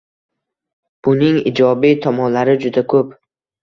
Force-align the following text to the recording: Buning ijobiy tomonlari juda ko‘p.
Buning 1.09 1.39
ijobiy 1.53 1.97
tomonlari 2.09 2.61
juda 2.67 2.89
ko‘p. 2.93 3.19